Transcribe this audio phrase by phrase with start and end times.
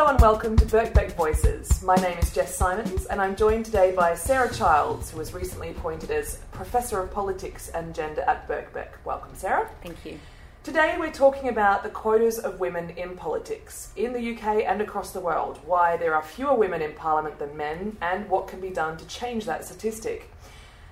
[0.00, 1.82] Hello and welcome to Birkbeck Voices.
[1.82, 5.72] My name is Jess Simons and I'm joined today by Sarah Childs, who was recently
[5.72, 8.92] appointed as Professor of Politics and Gender at Birkbeck.
[9.04, 9.68] Welcome, Sarah.
[9.82, 10.18] Thank you.
[10.62, 15.12] Today we're talking about the quotas of women in politics in the UK and across
[15.12, 18.70] the world, why there are fewer women in Parliament than men, and what can be
[18.70, 20.30] done to change that statistic.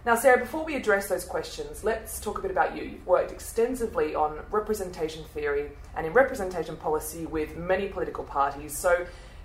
[0.09, 2.83] Now, Sarah, before we address those questions, let's talk a bit about you.
[2.83, 8.75] You've worked extensively on representation theory and in representation policy with many political parties.
[8.75, 9.05] So,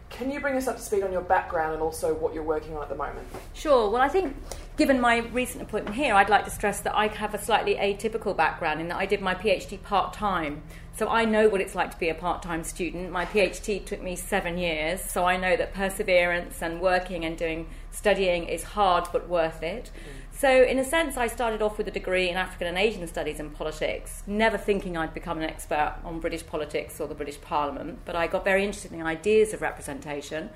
[0.10, 2.78] can you bring us up to speed on your background and also what you're working
[2.78, 3.28] on at the moment?
[3.52, 3.90] Sure.
[3.90, 4.38] Well, I think
[4.78, 8.34] given my recent appointment here, I'd like to stress that I have a slightly atypical
[8.38, 10.64] background in that I did my PhD part time.
[10.96, 13.12] So I know what it's like to be a part time student.
[13.12, 17.68] My PhD took me seven years, so I know that perseverance and working and doing
[17.92, 19.92] studying is hard but worth it.
[19.94, 20.23] Mm.
[20.44, 23.40] So, in a sense, I started off with a degree in African and Asian studies
[23.40, 28.00] and politics, never thinking I'd become an expert on British politics or the British Parliament,
[28.04, 30.50] but I got very interested in the ideas of representation.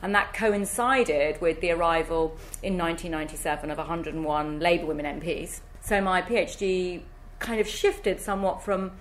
[0.00, 5.60] And that coincided with the arrival in 1997 of 101 Labour women MPs.
[5.82, 7.02] So my PhD
[7.38, 8.92] kind of shifted somewhat from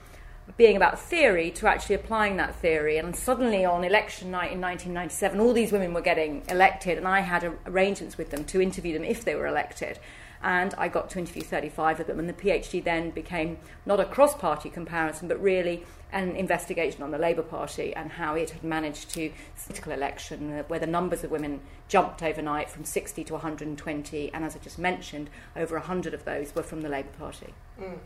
[0.58, 2.98] being about theory to actually applying that theory.
[2.98, 7.22] And suddenly on election night in 1997, all these women were getting elected, and I
[7.22, 10.00] had arrangements with them to interview them if they were elected
[10.44, 12.20] and I got to interview 35 of them.
[12.20, 17.12] And the PhD then became not a cross party comparison, but really an investigation on
[17.12, 19.32] the Labour Party and how it had managed to
[19.64, 24.46] political election, uh, where the numbers of women jumped overnight from 60 to 120, and
[24.46, 27.54] as I just mentioned, over 100 of those were from the Labour Party.
[27.82, 27.98] Mm.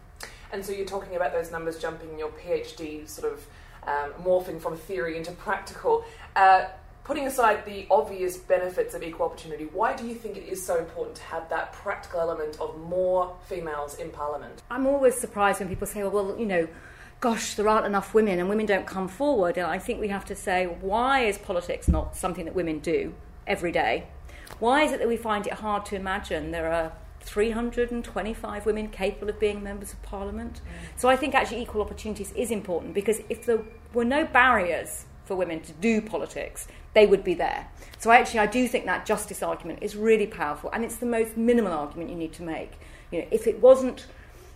[0.54, 3.46] And so you're talking about those numbers jumping in your PhD, sort of
[3.86, 6.06] um, morphing from theory into practical.
[6.36, 6.68] Uh,
[7.08, 10.78] putting aside the obvious benefits of equal opportunity, why do you think it is so
[10.78, 14.62] important to have that practical element of more females in Parliament?
[14.70, 16.68] I'm always surprised when people say, well, well you know,
[17.22, 19.58] gosh, there aren't enough women and women don't come forward.
[19.58, 23.16] And I think we have to say, why is politics not something that women do
[23.48, 24.08] every day?
[24.60, 26.92] Why is it that we find it hard to imagine there are
[27.22, 30.56] 325 women capable of being members of parliament?
[30.56, 31.00] Mm.
[31.00, 33.64] So I think actually equal opportunities is important because if there
[33.94, 37.68] were no barriers for women to do politics, they would be there.
[38.00, 41.38] So actually, I do think that justice argument is really powerful, and it's the most
[41.38, 42.80] minimal argument you need to make.
[43.12, 44.06] You know, if it wasn't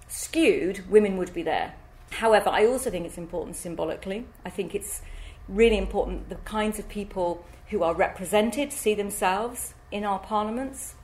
[0.07, 1.73] skewed, women would be there.
[2.11, 4.25] However, I also think it's important symbolically.
[4.45, 5.01] I think it's
[5.47, 10.95] really important the kinds of people who are represented see themselves in our parliaments.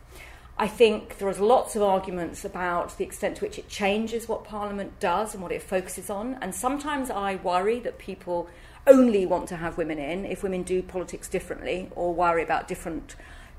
[0.59, 4.43] I think there is lots of arguments about the extent to which it changes what
[4.43, 6.37] Parliament does and what it focuses on.
[6.41, 8.49] And sometimes I worry that people
[8.87, 13.15] only want to have women in if women do politics differently or worry about different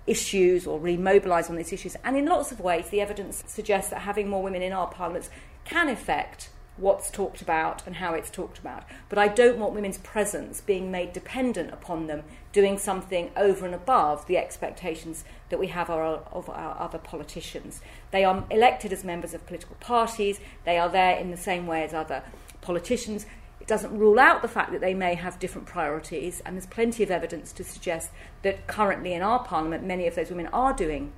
[0.09, 1.95] issues or really mobilise on these issues.
[2.03, 5.31] And in lots of ways, the evidence suggests that having more women in our parliaments
[5.65, 8.85] can affect what's talked about and how it's talked about.
[9.09, 12.23] But I don't want women's presence being made dependent upon them
[12.53, 17.81] doing something over and above the expectations that we have of our other politicians.
[18.11, 21.83] They are elected as members of political parties, they are there in the same way
[21.85, 22.23] as other
[22.61, 23.27] politicians
[23.61, 27.03] It doesn't rule out the fact that they may have different priorities, and there's plenty
[27.03, 28.11] of evidence to suggest
[28.43, 31.13] that currently in our parliament, many of those women are doing.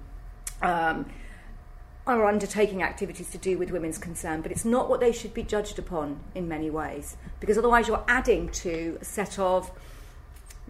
[0.62, 1.06] Um,
[2.18, 5.42] are undertaking activities to do with women's concern, but it's not what they should be
[5.42, 9.70] judged upon in many ways, because otherwise you're adding to a set of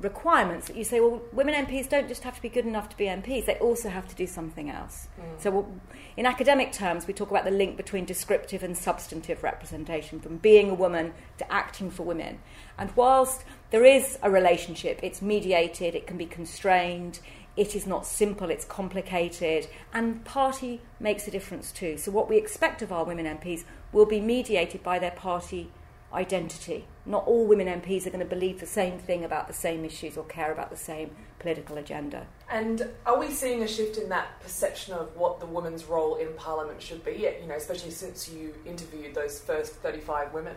[0.00, 2.96] requirements that you say, well, women MPs don't just have to be good enough to
[2.96, 5.08] be MPs, they also have to do something else.
[5.20, 5.42] Mm.
[5.42, 5.80] So,
[6.16, 10.70] in academic terms, we talk about the link between descriptive and substantive representation, from being
[10.70, 12.38] a woman to acting for women.
[12.78, 17.20] And whilst there is a relationship, it's mediated, it can be constrained,
[17.56, 21.98] it is not simple, it's complicated, and party makes a difference too.
[21.98, 25.70] So, what we expect of our women MPs will be mediated by their party
[26.12, 26.86] identity.
[27.06, 30.16] Not all women MPs are going to believe the same thing about the same issues
[30.16, 32.26] or care about the same political agenda.
[32.48, 36.32] And are we seeing a shift in that perception of what the woman's role in
[36.34, 37.28] Parliament should be?
[37.40, 40.56] You know, especially since you interviewed those first 35 women.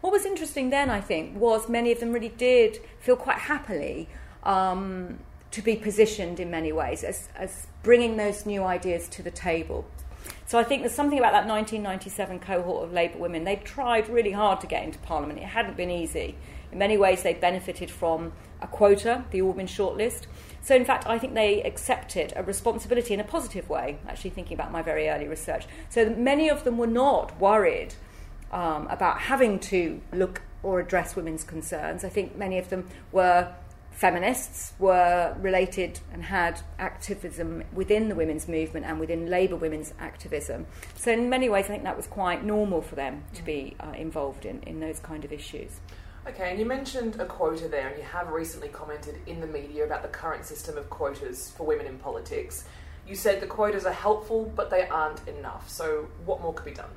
[0.00, 4.08] What was interesting then, I think, was many of them really did feel quite happily
[4.42, 5.18] um,
[5.56, 9.86] to be positioned in many ways as, as bringing those new ideas to the table.
[10.44, 13.44] So I think there's something about that 1997 cohort of Labour women.
[13.44, 15.38] They've tried really hard to get into Parliament.
[15.38, 16.36] It hadn't been easy.
[16.70, 20.24] In many ways, they benefited from a quota, the All Women shortlist.
[20.60, 24.58] So, in fact, I think they accepted a responsibility in a positive way, actually thinking
[24.58, 25.64] about my very early research.
[25.88, 27.94] So, many of them were not worried
[28.52, 32.04] um, about having to look or address women's concerns.
[32.04, 33.54] I think many of them were
[33.96, 40.66] feminists were related and had activism within the women's movement and within Labour women's activism.
[40.96, 43.92] So, in many ways, I think that was quite normal for them to be uh,
[43.96, 45.80] involved in, in those kind of issues.
[46.28, 49.86] Okay, and you mentioned a quota there, and you have recently commented in the media
[49.86, 52.64] about the current system of quotas for women in politics.
[53.08, 55.70] You said the quotas are helpful, but they aren't enough.
[55.70, 56.90] So, what more could be done?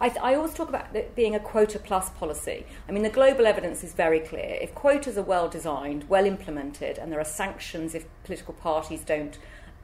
[0.00, 2.64] I, I, always talk about it being a quota plus policy.
[2.88, 4.58] I mean, the global evidence is very clear.
[4.60, 9.38] If quotas are well designed, well implemented, and there are sanctions if political parties don't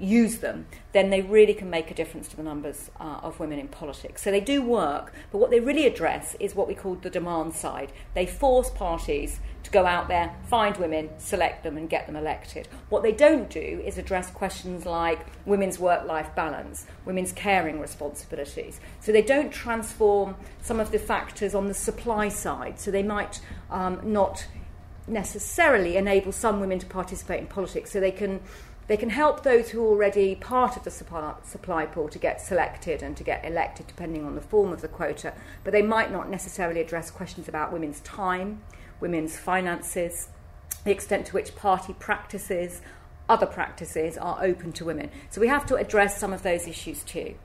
[0.04, 3.58] use them, then they really can make a difference to the numbers uh, of women
[3.58, 4.22] in politics.
[4.22, 7.54] So they do work, but what they really address is what we call the demand
[7.54, 7.92] side.
[8.14, 12.68] They force parties to go out there, find women, select them, and get them elected.
[12.90, 18.80] What they don't do is address questions like women's work life balance, women's caring responsibilities.
[19.00, 22.78] So they don't transform some of the factors on the supply side.
[22.78, 23.40] So they might
[23.70, 24.46] um, not
[25.06, 27.90] necessarily enable some women to participate in politics.
[27.90, 28.40] So they can
[28.86, 32.40] they can help those who are already part of the supply, supply pool to get
[32.40, 35.32] selected and to get elected, depending on the form of the quota,
[35.62, 38.62] but they might not necessarily address questions about women's time,
[39.00, 40.28] women's finances,
[40.84, 42.82] the extent to which party practices,
[43.28, 45.10] other practices are open to women.
[45.30, 47.36] So we have to address some of those issues too.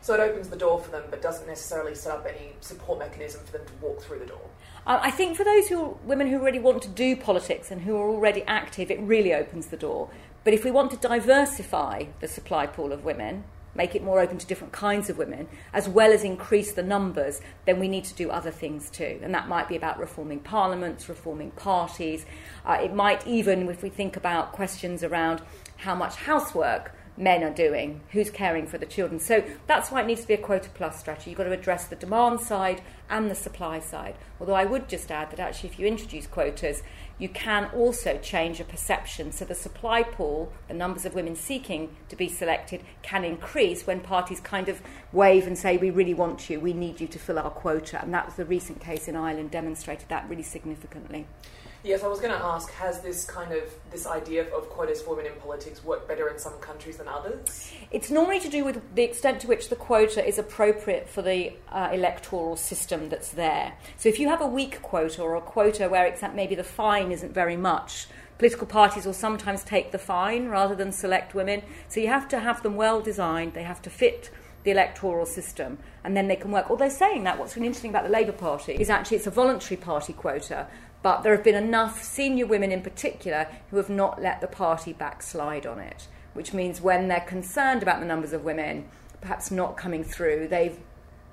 [0.00, 3.40] So it opens the door for them, but doesn't necessarily set up any support mechanism
[3.44, 4.40] for them to walk through the door.
[4.86, 7.96] Um, I think for those who women who really want to do politics and who
[7.96, 10.08] are already active, it really opens the door.
[10.48, 14.38] But if we want to diversify the supply pool of women, make it more open
[14.38, 18.14] to different kinds of women, as well as increase the numbers, then we need to
[18.14, 19.20] do other things too.
[19.22, 22.24] And that might be about reforming parliaments, reforming parties.
[22.64, 25.42] Uh, it might even, if we think about questions around
[25.76, 29.18] how much housework men are doing, who's caring for the children.
[29.18, 31.30] So that's why it needs to be a quota plus strategy.
[31.30, 32.80] You've got to address the demand side
[33.10, 34.14] and the supply side.
[34.38, 36.82] Although I would just add that actually, if you introduce quotas,
[37.18, 39.32] you can also change a perception.
[39.32, 44.00] So the supply pool, the numbers of women seeking to be selected, can increase when
[44.00, 44.80] parties kind of
[45.12, 48.00] wave and say, We really want you, we need you to fill our quota.
[48.00, 51.26] And that was the recent case in Ireland, demonstrated that really significantly.
[51.84, 55.10] Yes, I was going to ask: Has this kind of this idea of quotas for
[55.10, 57.72] women in politics worked better in some countries than others?
[57.92, 61.52] It's normally to do with the extent to which the quota is appropriate for the
[61.70, 63.74] uh, electoral system that's there.
[63.96, 67.12] So, if you have a weak quota or a quota where except maybe the fine
[67.12, 68.08] isn't very much,
[68.38, 71.62] political parties will sometimes take the fine rather than select women.
[71.88, 73.54] So, you have to have them well designed.
[73.54, 74.30] They have to fit
[74.64, 76.68] the electoral system, and then they can work.
[76.68, 79.76] Although saying that, what's really interesting about the Labour Party is actually it's a voluntary
[79.76, 80.66] party quota,
[81.02, 84.92] but there have been enough senior women in particular who have not let the party
[84.92, 88.88] backslide on it, which means when they're concerned about the numbers of women
[89.20, 90.78] perhaps not coming through, they've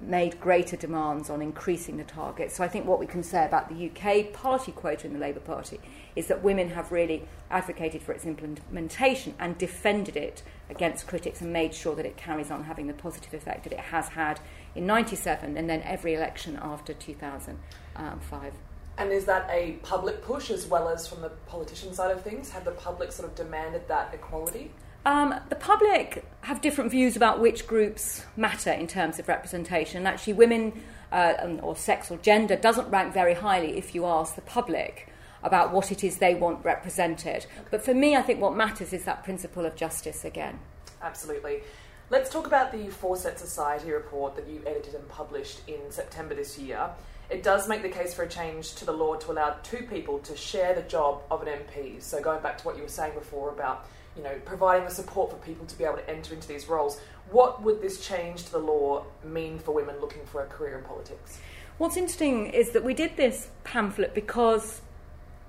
[0.01, 2.51] made greater demands on increasing the target.
[2.51, 5.39] So I think what we can say about the UK party quota in the Labour
[5.39, 5.79] Party
[6.15, 11.53] is that women have really advocated for its implementation and defended it against critics and
[11.53, 14.39] made sure that it carries on having the positive effect that it has had
[14.75, 18.53] in 97 and then every election after 2005.
[18.97, 22.50] And is that a public push as well as from the politician side of things?
[22.51, 24.71] Have the public sort of demanded that equality?
[25.06, 30.07] Um, the public have different views about which groups matter in terms of representation.
[30.07, 30.81] Actually, women
[31.12, 35.09] uh, or sex or gender doesn't rank very highly if you ask the public
[35.44, 37.45] about what it is they want represented.
[37.69, 40.59] But for me, I think what matters is that principle of justice again.
[41.01, 41.62] Absolutely.
[42.09, 46.57] Let's talk about the Set Society report that you edited and published in September this
[46.57, 46.89] year.
[47.30, 50.19] It does make the case for a change to the law to allow two people
[50.19, 52.01] to share the job of an MP.
[52.01, 55.32] So going back to what you were saying before about you know providing the support
[55.32, 57.00] for people to be able to enter into these roles,
[57.32, 60.84] what would this change to the law mean for women looking for a career in
[60.84, 61.39] politics?
[61.77, 64.82] What's interesting is that we did this pamphlet because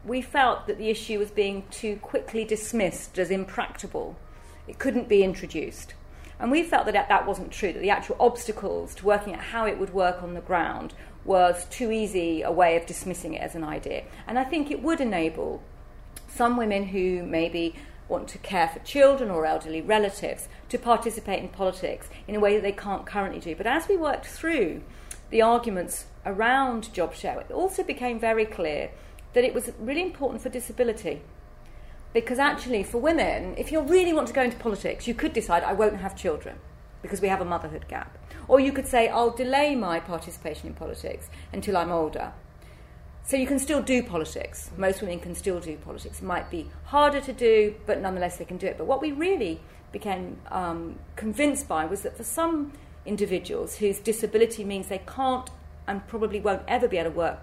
[0.04, 4.16] we felt that the issue was being too quickly dismissed as impracticable.
[4.66, 5.94] It couldn't be introduced.
[6.38, 9.66] And we felt that that wasn't true, that the actual obstacles to working out how
[9.66, 10.94] it would work on the ground
[11.26, 14.04] was too easy a way of dismissing it as an idea.
[14.26, 15.62] And I think it would enable
[16.28, 17.74] some women who maybe
[18.08, 22.54] want to care for children or elderly relatives to participate in politics in a way
[22.54, 23.56] that they can't currently do.
[23.56, 24.82] But as we worked through
[25.30, 28.90] the arguments around job share, it also became very clear
[29.32, 31.22] that it was really important for disability.
[32.12, 35.62] Because actually, for women, if you really want to go into politics, you could decide,
[35.64, 36.58] I won't have children
[37.02, 38.16] because we have a motherhood gap.
[38.48, 42.32] Or you could say, I'll delay my participation in politics until I'm older.
[43.24, 44.70] So you can still do politics.
[44.76, 46.20] Most women can still do politics.
[46.20, 48.78] It might be harder to do, but nonetheless they can do it.
[48.78, 49.60] But what we really
[49.90, 52.72] became um, convinced by was that for some
[53.04, 55.50] individuals whose disability means they can't
[55.86, 57.40] and probably won't ever be able to work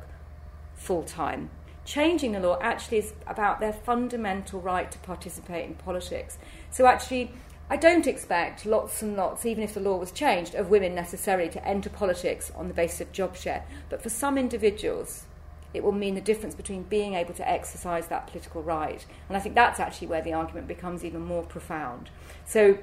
[0.75, 1.49] full time,
[1.85, 6.37] changing the law actually is about their fundamental right to participate in politics.
[6.71, 7.31] So actually,
[7.69, 11.49] I don't expect lots and lots, even if the law was changed, of women necessarily
[11.49, 13.65] to enter politics on the basis of job share.
[13.89, 15.25] But for some individuals,
[15.73, 19.05] it will mean the difference between being able to exercise that political right.
[19.27, 22.09] And I think that's actually where the argument becomes even more profound.
[22.45, 22.77] So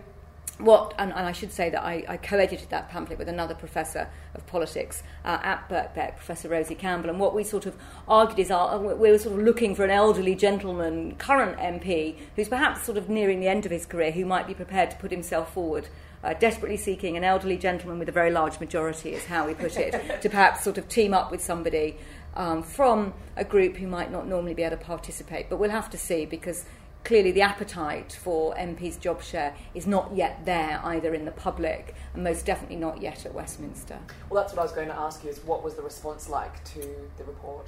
[0.65, 4.09] what, and, and, I should say that I, I, co-edited that pamphlet with another professor
[4.35, 7.77] of politics uh, at Birkbeck, Professor Rosie Campbell, and what we sort of
[8.09, 12.49] argued is our, we were sort of looking for an elderly gentleman, current MP, who's
[12.49, 15.11] perhaps sort of nearing the end of his career, who might be prepared to put
[15.11, 15.89] himself forward
[16.23, 19.77] uh, desperately seeking an elderly gentleman with a very large majority, is how we put
[19.77, 21.97] it, to perhaps sort of team up with somebody
[22.35, 25.49] um, from a group who might not normally be able to participate.
[25.49, 26.65] But we'll have to see because
[27.05, 31.95] clearly the appetite for MP's job share is not yet there either in the public
[32.15, 33.99] and most definitely not yet at Westminster.
[34.29, 36.63] Well, that's what I was going to ask you is what was the response like
[36.75, 36.81] to
[37.17, 37.67] the report?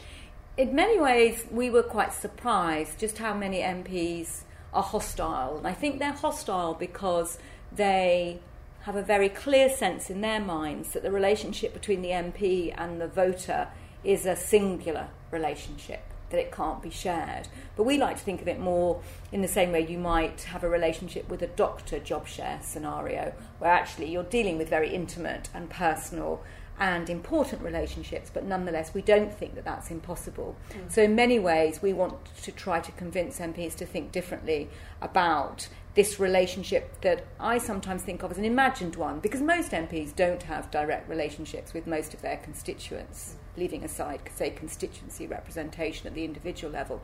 [0.56, 5.56] In many ways, we were quite surprised just how many MPs are hostile.
[5.58, 7.38] And I think they're hostile because
[7.74, 8.40] they
[8.82, 13.00] have a very clear sense in their minds that the relationship between the MP and
[13.00, 13.68] the voter
[14.04, 17.46] is a singular relationship, that it can't be shared.
[17.76, 20.64] But we like to think of it more in the same way you might have
[20.64, 25.48] a relationship with a doctor job share scenario, where actually you're dealing with very intimate
[25.54, 26.42] and personal
[26.78, 30.56] and important relationships, but nonetheless, we don't think that that's impossible.
[30.70, 30.90] Mm.
[30.90, 34.68] So, in many ways, we want to try to convince MPs to think differently
[35.00, 40.14] about this relationship that I sometimes think of as an imagined one, because most MPs
[40.16, 46.14] don't have direct relationships with most of their constituents, leaving aside, say, constituency representation at
[46.14, 47.02] the individual level.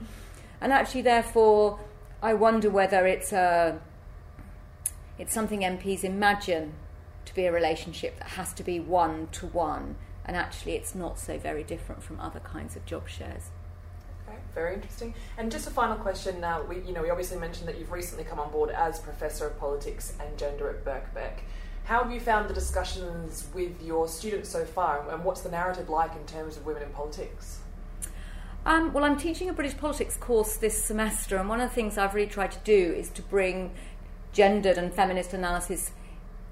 [0.60, 1.78] And actually, therefore,
[2.22, 3.78] I wonder whether it's, a,
[5.18, 6.72] it's something MPs imagine
[7.26, 11.18] to be a relationship that has to be one to one, and actually, it's not
[11.18, 13.50] so very different from other kinds of job shares.
[14.54, 15.14] Very interesting.
[15.36, 16.40] And just a final question.
[16.40, 19.46] Now, we you know we obviously mentioned that you've recently come on board as professor
[19.46, 21.40] of politics and gender at Birkbeck.
[21.84, 25.88] How have you found the discussions with your students so far, and what's the narrative
[25.88, 27.60] like in terms of women in politics?
[28.66, 31.96] Um, well, I'm teaching a British politics course this semester, and one of the things
[31.96, 33.72] I've really tried to do is to bring
[34.32, 35.92] gendered and feminist analysis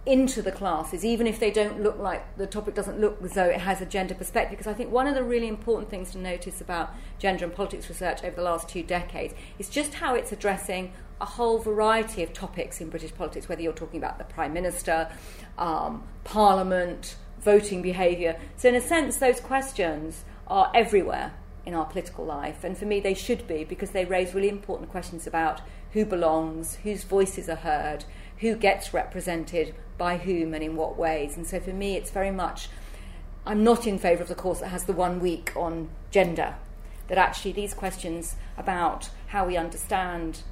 [0.07, 3.45] into the classes, even if they don't look like the topic doesn't look as though
[3.45, 4.57] it has a gender perspective.
[4.57, 7.89] Because I think one of the really important things to notice about gender and politics
[7.89, 12.33] research over the last two decades is just how it's addressing a whole variety of
[12.33, 15.11] topics in British politics, whether you're talking about the Prime Minister,
[15.59, 18.39] um, Parliament, voting behaviour.
[18.57, 21.33] So, in a sense, those questions are everywhere
[21.65, 22.63] in our political life.
[22.63, 25.61] And for me, they should be because they raise really important questions about
[25.93, 28.05] who belongs, whose voices are heard,
[28.39, 31.37] who gets represented by whom and in what ways.
[31.37, 32.69] And so for me, it's very much,
[33.47, 36.57] I'm not in favour of the course that has the one week on gender.
[37.09, 40.43] That actually these questions about how we understand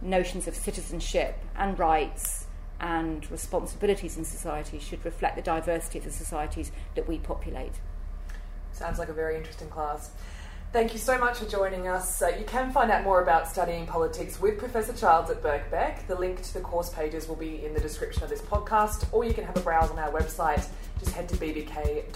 [0.00, 2.46] notions of citizenship and rights
[2.80, 7.74] and responsibilities in society should reflect the diversity of the societies that we populate.
[8.72, 10.10] Sounds like a very interesting class.
[10.74, 12.20] Thank you so much for joining us.
[12.20, 16.04] Uh, you can find out more about studying politics with Professor Childs at Birkbeck.
[16.08, 19.24] The link to the course pages will be in the description of this podcast, or
[19.24, 20.66] you can have a browse on our website.
[20.98, 22.14] Just head to bbk.ac.uk.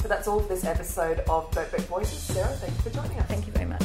[0.00, 2.20] So that's all for this episode of Birkbeck Voices.
[2.20, 3.26] Sarah, thank you for joining us.
[3.26, 3.82] Thank you very much.